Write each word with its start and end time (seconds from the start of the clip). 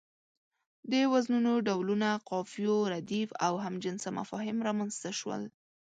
د 0.91 0.93
وزنونو 1.13 1.51
ډولونه، 1.67 2.09
قافيو، 2.29 2.75
رديف 2.93 3.29
او 3.45 3.53
هم 3.63 3.73
جنسه 3.83 4.09
مفاهيم 4.19 4.57
رامنځ 4.67 4.93
ته 5.03 5.11
شول. 5.19 5.41